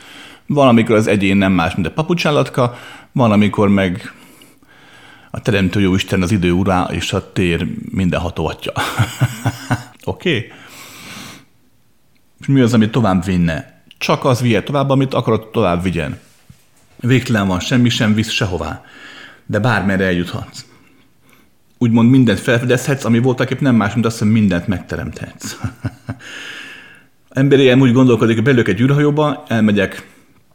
[0.46, 2.78] Van, amikor az egyén nem más, mint a papucsállatka,
[3.12, 4.14] van, amikor meg
[5.32, 8.74] a teremtő jó Isten az idő urá és a tér mindenható atya.
[10.04, 10.38] Oké?
[10.38, 10.52] Okay?
[12.40, 13.84] És mi az, ami tovább vinne?
[13.98, 16.20] Csak az vihet tovább, amit akarod tovább vigyen.
[17.00, 18.84] Végtelen van, semmi sem visz sehová.
[19.46, 20.66] De bármerre eljuthatsz.
[21.78, 25.58] úgymond mindent felfedezhetsz, ami voltak épp nem más, mint azt, hogy mindent megteremthetsz.
[27.30, 30.08] Emberi úgy gondolkodik, hogy belők egy űrhajóba, elmegyek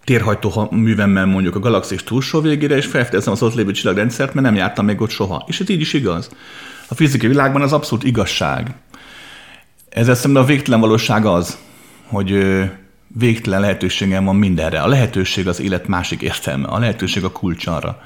[0.04, 4.54] térhajtó művemmel mondjuk a galaxis túlsó végére, és felfedezem az ott lévő csillagrendszert, mert nem
[4.54, 5.44] jártam még ott soha.
[5.46, 6.30] És ez így is igaz.
[6.88, 8.74] A fizikai világban az abszolút igazság.
[9.96, 11.58] Ezzel szemben a végtelen valóság az,
[12.06, 12.38] hogy
[13.06, 14.80] végtelen lehetőségem van mindenre.
[14.80, 18.02] A lehetőség az élet másik értelme, a lehetőség a kulcs arra,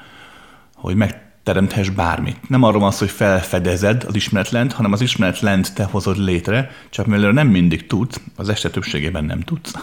[0.75, 2.49] hogy megteremthess bármit.
[2.49, 7.05] Nem arról van szó, hogy felfedezed az ismeretlent, hanem az ismeretlent te hozod létre, csak
[7.05, 9.73] mivel nem mindig tudsz, az este többségében nem tudsz.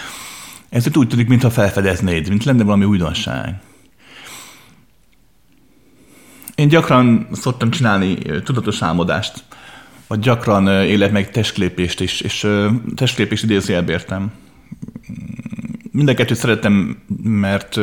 [0.68, 3.54] Ez úgy tűnik, mintha felfedeznéd, mint lenne valami újdonság.
[6.54, 9.44] Én gyakran szoktam csinálni tudatos álmodást,
[10.10, 12.46] vagy gyakran élek meg testképést is, és
[12.94, 14.32] testképést idézőjelbe értem.
[15.90, 17.80] Minden kettőt szeretem, mert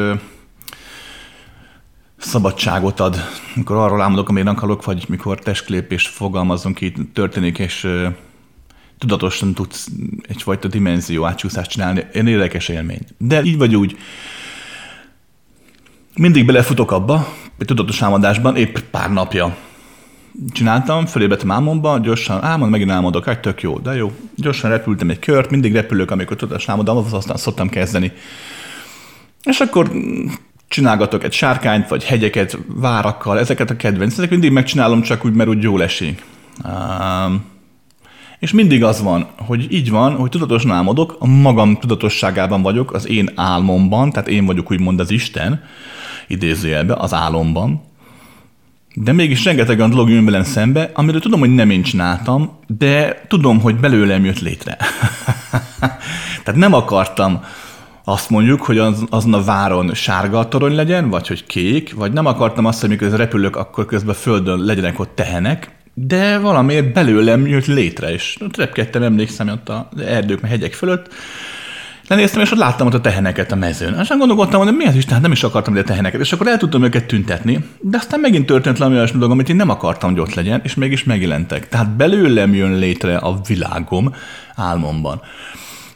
[2.17, 3.17] szabadságot ad,
[3.55, 7.87] mikor arról álmodok, amire akarok, vagy mikor testképés fogalmazunk így történik, és
[8.97, 9.87] tudatosan tudsz
[10.27, 12.05] egyfajta dimenzió átcsúszást csinálni.
[12.13, 13.01] Én érdekes élmény.
[13.17, 13.97] De így vagy úgy,
[16.15, 19.57] mindig belefutok abba, egy tudatos álmodásban, épp pár napja
[20.52, 24.12] csináltam, fölébredtem álmomba, gyorsan álmod, megint álmodok, hát tök jó, de jó.
[24.36, 28.12] Gyorsan repültem egy kört, mindig repülök, amikor tudatos álmodom, aztán szoktam kezdeni.
[29.43, 29.91] És akkor
[30.67, 35.50] csinálgatok egy sárkányt, vagy hegyeket, várakkal, ezeket a kedvenc, ezeket mindig megcsinálom, csak úgy, mert
[35.50, 36.23] úgy jól esik.
[36.65, 37.45] Um,
[38.39, 43.08] és mindig az van, hogy így van, hogy tudatosan álmodok, a magam tudatosságában vagyok, az
[43.08, 45.63] én álmomban, tehát én vagyok úgymond az Isten,
[46.28, 47.87] idézőjelbe, az álomban,
[49.03, 53.21] de mégis rengeteg olyan dolog jön velem szembe, amiről tudom, hogy nem én csináltam, de
[53.27, 54.77] tudom, hogy belőlem jött létre.
[56.43, 57.43] Tehát nem akartam
[58.03, 62.12] azt mondjuk, hogy az, azon a váron sárga a torony legyen, vagy hogy kék, vagy
[62.12, 67.47] nem akartam azt, hogy mikor repülök, akkor közben földön legyenek ott tehenek, de valamiért belőlem
[67.47, 71.13] jött létre, és repkedtem, emlékszem ott az erdők, meg hegyek fölött,
[72.07, 73.93] lenéztem, és ott láttam ott a teheneket a mezőn.
[73.93, 76.83] Aztán gondolkodtam, hogy miért is, tehát nem is akartam ide teheneket, és akkor el tudtam
[76.83, 80.33] őket tüntetni, de aztán megint történt valami olyasmi dolog, amit én nem akartam, hogy ott
[80.33, 81.69] legyen, és mégis megjelentek.
[81.69, 84.13] Tehát belőlem jön létre a világom
[84.55, 85.21] álmomban.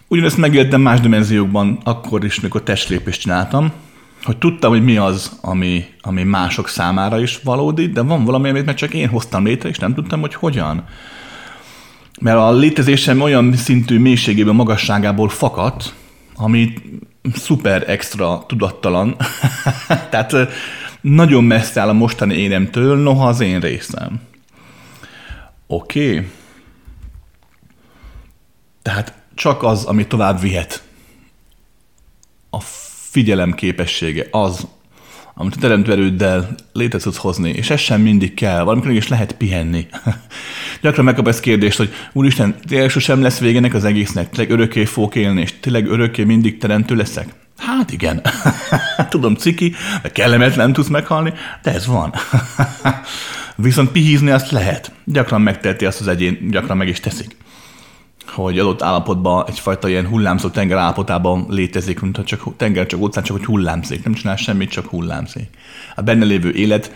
[0.08, 3.72] Ugyanezt megéltem más dimenziókban, akkor is, mikor testlépést csináltam,
[4.24, 8.66] hogy tudtam, hogy mi az, ami, ami mások számára is valódi, de van valami, amit
[8.66, 10.84] meg csak én hoztam létre, és nem tudtam, hogy hogyan.
[12.22, 15.94] Mert a létezésem olyan szintű mélységében, magasságából fakadt,
[16.36, 16.74] ami
[17.34, 19.16] szuper extra tudattalan.
[20.12, 20.34] Tehát
[21.02, 24.22] nagyon messze áll a mostani énemtől, noha az én részem.
[25.68, 26.14] Oké.
[26.14, 26.30] Okay.
[28.82, 30.84] Tehát csak az, ami tovább vihet.
[32.50, 32.60] A
[33.10, 34.68] figyelem képessége az,
[35.34, 39.34] amit a teremtő erőddel létre tudsz hozni, és ez sem mindig kell, valamikor is lehet
[39.34, 39.88] pihenni.
[40.82, 45.16] Gyakran megkap ezt kérdést, hogy úristen, tényleg sosem lesz végenek az egésznek, tényleg örökké fogok
[45.16, 47.34] élni, és tényleg örökké mindig teremtő leszek?
[47.58, 48.22] Hát igen.
[49.10, 52.14] Tudom, ciki, de kellemetlen tudsz meghalni, de ez van.
[53.56, 54.92] Viszont pihizni azt lehet.
[55.06, 57.36] Gyakran megteheti azt az egyén, gyakran meg is teszik
[58.28, 63.26] hogy adott állapotban egyfajta ilyen hullámzó tenger állapotában létezik, mint ha csak tenger, csak óceán,
[63.26, 64.04] csak hogy hullámzik.
[64.04, 65.50] Nem csinál semmit, csak hullámzik.
[65.96, 66.94] A benne lévő élet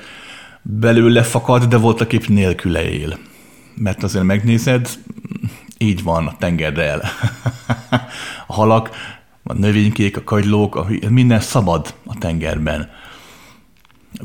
[0.62, 3.18] belőle fakad, de voltak épp nélküle él.
[3.76, 4.90] Mert azért megnézed,
[5.78, 7.02] így van a tengerrel.
[8.48, 8.90] a halak,
[9.44, 12.90] a növénykék, a kagylók, a, minden szabad a tengerben.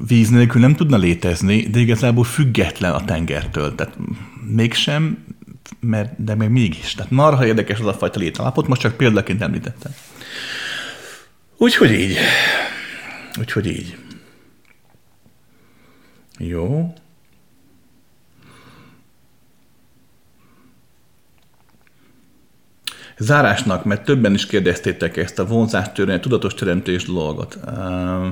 [0.07, 3.75] Víz nélkül nem tudna létezni, de igazából független a tengertől.
[3.75, 3.99] Tehát
[4.47, 5.19] mégsem
[5.81, 6.95] mert, de még mégis.
[6.95, 9.93] Tehát marha érdekes az a fajta létalapot, most csak példaként említettem.
[11.57, 12.17] Úgyhogy így.
[13.39, 13.97] Úgyhogy így.
[16.39, 16.95] Jó.
[23.19, 27.59] Zárásnak, mert többen is kérdeztétek ezt a vonzástörvény, tudatos teremtés dolgot.
[27.67, 28.27] Uh,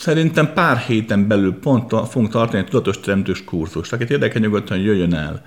[0.00, 3.92] Szerintem pár héten belül pont fogunk tartani egy tudatos teremtős kurzust.
[3.92, 5.44] Akit érdekel, nyugodtan jöjjön el.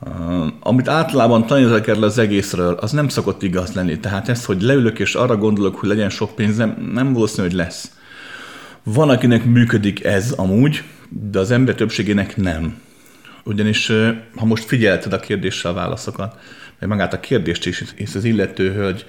[0.00, 3.98] Uh, amit általában tanítok erről az egészről, az nem szokott igaz lenni.
[3.98, 7.90] Tehát ez, hogy leülök és arra gondolok, hogy legyen sok pénzem, nem valószínű, hogy lesz.
[8.82, 10.82] Van, akinek működik ez amúgy,
[11.30, 12.80] de az ember többségének nem.
[13.44, 13.92] Ugyanis,
[14.36, 16.38] ha most figyelted a kérdéssel a válaszokat,
[16.78, 19.06] vagy magát a kérdést is, és az illető hölgy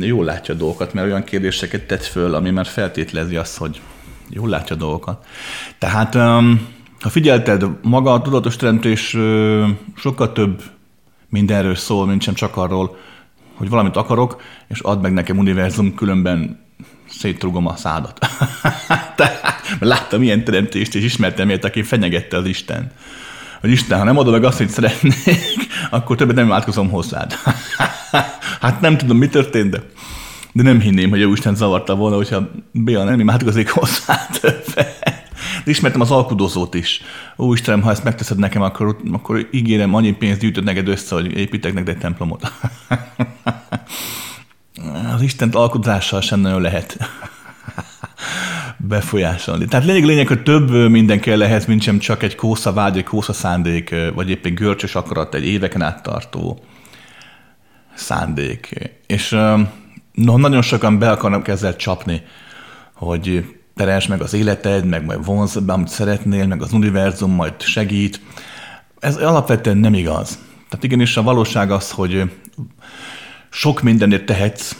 [0.00, 3.80] jól látja a dolgokat, mert olyan kérdéseket tett föl, ami már feltételezi azt, hogy
[4.28, 5.26] jól látja a dolgokat.
[5.78, 6.14] Tehát
[7.00, 9.16] ha figyelted, maga a tudatos teremtés
[9.96, 10.62] sokkal több
[11.28, 12.96] mindenről szól, mint sem csak arról,
[13.54, 16.64] hogy valamit akarok, és add meg nekem univerzum, különben
[17.08, 18.18] szétrugom a szádat.
[19.16, 22.92] Tehát, láttam ilyen teremtést, és ismertem ilyet, aki fenyegette az Isten.
[23.64, 27.32] Hogy Isten, ha nem adod meg azt, hogy szeretnék, akkor többet nem változom hozzád.
[28.60, 29.82] hát nem tudom, mi történt, de,
[30.52, 35.02] de nem hinném, hogy a Isten zavarta volna, hogyha Béla nem imádkozik hozzá többet.
[35.64, 37.00] De ismertem az alkudozót is.
[37.38, 41.36] Ó, Istenem, ha ezt megteszed nekem, akkor, akkor ígérem, annyi pénzt gyűjtöd neked össze, hogy
[41.36, 42.52] építek neked egy templomot.
[45.14, 46.96] az Istent alkotással sem nagyon lehet
[48.88, 49.64] befolyásolni.
[49.64, 53.04] Tehát lényeg, lényeg, hogy több minden kell lehet, mint sem csak egy kósza vágy, egy
[53.04, 56.64] kósza szándék, vagy épp egy görcsös akarat, egy éveken át tartó
[57.94, 58.90] szándék.
[59.06, 59.30] És
[60.12, 62.22] no, nagyon sokan be akarnak ezzel csapni,
[62.94, 63.44] hogy
[63.76, 68.20] terels meg az életed, meg majd vonz be, amit szeretnél, meg az univerzum majd segít.
[68.98, 70.38] Ez alapvetően nem igaz.
[70.68, 72.30] Tehát igenis a valóság az, hogy
[73.50, 74.76] sok mindenért tehetsz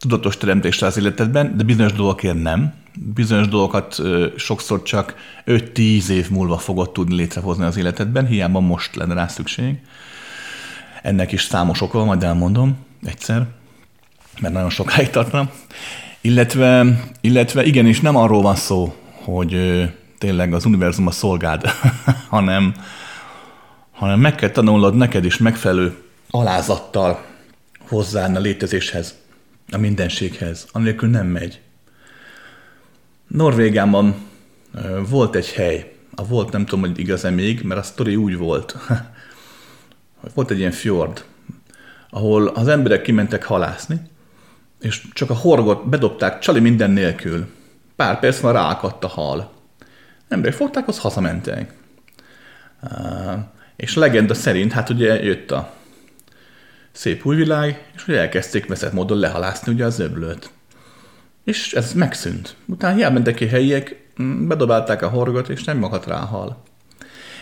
[0.00, 2.74] tudatos teremtésre az életedben, de bizonyos dolgokért nem.
[3.14, 4.00] Bizonyos dolgokat
[4.36, 5.14] sokszor csak
[5.46, 9.78] 5-10 év múlva fogod tudni létrehozni az életedben, hiába most lenne rá szükség.
[11.02, 13.46] Ennek is számos oka, majd elmondom egyszer,
[14.40, 15.50] mert nagyon sokáig tartna.
[16.20, 19.82] Illetve, illetve igenis nem arról van szó, hogy
[20.18, 21.62] tényleg az univerzum a szolgád,
[22.28, 22.74] hanem,
[23.90, 25.96] hanem meg kell tanulnod neked is megfelelő
[26.30, 27.24] alázattal
[27.88, 29.14] hozzáállni a létezéshez,
[29.70, 30.66] a mindenséghez.
[30.72, 31.60] Anélkül nem megy.
[33.26, 34.14] Norvégában
[35.08, 38.76] volt egy hely, a volt nem tudom, hogy igaz-e még, mert a sztori úgy volt.
[40.34, 41.24] volt egy ilyen fjord,
[42.10, 44.00] ahol az emberek kimentek halászni,
[44.80, 47.46] és csak a horgot bedobták csali minden nélkül.
[47.96, 49.52] Pár perc van ráakadt a hal.
[50.28, 51.72] Emberek fogták, az hazamentek.
[53.76, 55.74] És legenda szerint, hát ugye jött a
[56.92, 60.50] szép új világ, és ugye elkezdték veszett módon lehalászni ugye az öblőt.
[61.44, 62.56] És ez megszűnt.
[62.66, 66.62] Utána hiába mentek ki helyiek, mm, bedobálták a horgot, és nem makadt rá a hal.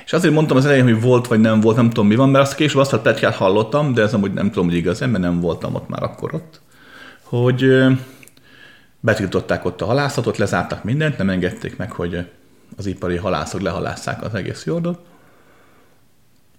[0.04, 2.44] És azért mondtam az elején, hogy volt vagy nem volt, nem tudom mi van, mert
[2.44, 5.40] azt később azt a pletyát hallottam, de ez amúgy nem tudom, hogy igaz, mert nem
[5.40, 6.60] voltam ott már akkor ott
[7.28, 7.84] hogy
[9.00, 12.26] betiltották ott a halászatot, lezártak mindent, nem engedték meg, hogy
[12.76, 15.00] az ipari halászok lehalásszák az egész jordot,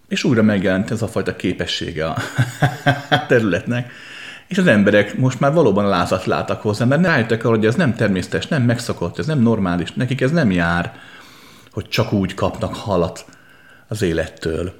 [0.09, 2.17] és újra megjelent ez a fajta képessége a
[3.27, 3.91] területnek,
[4.47, 7.95] és az emberek most már valóban lázat láttak hozzá, mert rájöttek arra, hogy ez nem
[7.95, 10.93] természetes, nem megszokott, ez nem normális, nekik ez nem jár,
[11.71, 13.25] hogy csak úgy kapnak halat
[13.87, 14.73] az élettől.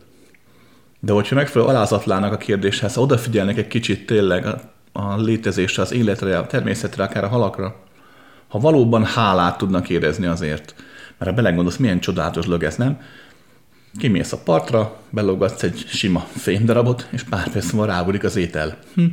[1.00, 4.46] De hogyha megfelelő alázatlának a kérdéshez, ha odafigyelnek egy kicsit tényleg
[4.92, 7.76] a létezésre, az életre, a természetre, akár a halakra,
[8.48, 10.76] ha valóban hálát tudnak érezni azért,
[11.18, 13.00] mert ha belegondolsz, milyen csodálatos lög ez, nem?
[14.00, 18.78] Kimész a partra, belogatsz egy sima fémdarabot, és pár perc múlva rábúlik az étel.
[18.95, 19.06] Hm.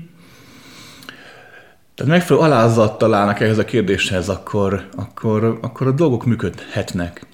[1.95, 7.27] Tehát megfelelő alázattal állnak ehhez a kérdéshez, akkor, akkor, akkor a dolgok működhetnek.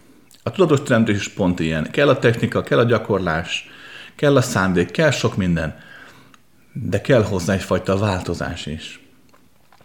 [0.42, 1.90] A tudatos teremtés is pont ilyen.
[1.90, 3.68] Kell a technika, kell a gyakorlás,
[4.14, 5.74] kell a szándék, kell sok minden
[6.72, 9.00] de kell hozzá egyfajta változás is.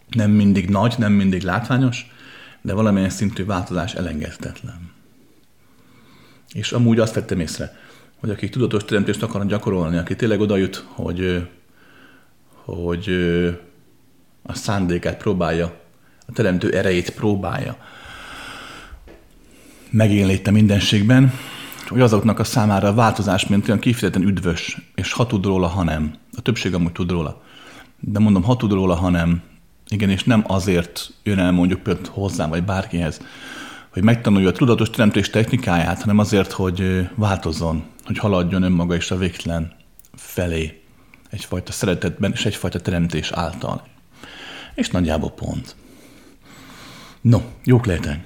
[0.09, 2.11] Nem mindig nagy, nem mindig látványos,
[2.61, 4.91] de valamilyen szintű változás elengedhetetlen.
[6.53, 7.77] És amúgy azt vettem észre,
[8.19, 11.47] hogy akik tudatos teremtést akarnak gyakorolni, aki tényleg oda jut, hogy,
[12.63, 13.09] hogy
[14.43, 15.79] a szándékát próbálja,
[16.27, 17.77] a teremtő erejét próbálja
[19.89, 21.33] megélni itt a mindenségben,
[21.87, 25.83] hogy azoknak a számára a változás, mint olyan kifejezetten üdvös, és ha tud róla, ha
[25.83, 26.13] nem.
[26.37, 27.43] A többség amúgy tud róla.
[27.99, 29.41] De mondom, ha tud róla, ha nem.
[29.89, 33.21] Igen, és nem azért jön el mondjuk például hozzám, vagy bárkihez,
[33.97, 39.17] hogy megtanulja a tudatos teremtés technikáját, hanem azért, hogy változzon, hogy haladjon önmaga is a
[39.17, 39.75] végtelen
[40.15, 40.81] felé.
[41.29, 43.83] Egyfajta szeretetben és egyfajta teremtés által.
[44.75, 45.75] És nagyjából pont.
[47.21, 48.19] No, jók lehetek.